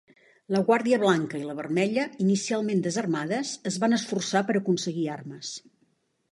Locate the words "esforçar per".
4.01-4.59